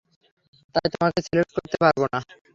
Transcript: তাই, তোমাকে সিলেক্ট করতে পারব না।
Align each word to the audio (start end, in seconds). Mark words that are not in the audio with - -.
তাই, 0.75 0.87
তোমাকে 0.93 1.19
সিলেক্ট 1.25 1.51
করতে 1.55 1.75
পারব 1.83 2.01
না। 2.13 2.19